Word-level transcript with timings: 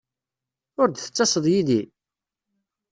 Ur 0.81 0.87
d-tettaseḍ 0.89 1.45
yid-i? 1.53 1.81